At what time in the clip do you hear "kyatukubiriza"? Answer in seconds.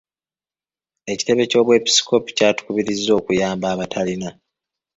2.37-3.11